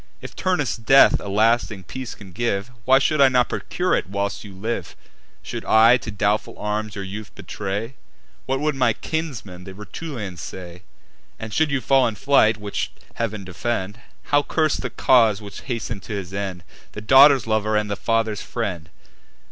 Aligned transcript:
If 0.19 0.35
Turnus' 0.35 0.77
death 0.77 1.19
a 1.19 1.27
lasting 1.29 1.83
peace 1.83 2.15
can 2.15 2.31
give, 2.31 2.71
Why 2.85 2.97
should 2.97 3.21
I 3.21 3.29
not 3.29 3.49
procure 3.49 3.93
it 3.93 4.09
whilst 4.09 4.43
you 4.43 4.51
live? 4.51 4.95
Should 5.43 5.63
I 5.63 5.97
to 5.97 6.09
doubtful 6.09 6.57
arms 6.57 6.95
your 6.95 7.03
youth 7.03 7.29
betray, 7.35 7.93
What 8.47 8.59
would 8.61 8.73
my 8.73 8.93
kinsmen, 8.93 9.63
the 9.63 9.75
Rutulians, 9.75 10.39
say? 10.41 10.81
And, 11.37 11.53
should 11.53 11.69
you 11.69 11.81
fall 11.81 12.07
in 12.07 12.15
fight, 12.15 12.57
(which 12.57 12.91
Heav'n 13.13 13.43
defend!) 13.43 13.99
How 14.23 14.41
curse 14.41 14.75
the 14.75 14.89
cause 14.89 15.39
which 15.39 15.61
hasten'd 15.61 16.01
to 16.01 16.13
his 16.13 16.33
end 16.33 16.63
The 16.93 17.01
daughter's 17.01 17.45
lover 17.45 17.77
and 17.77 17.87
the 17.87 17.95
father's 17.95 18.41
friend? 18.41 18.89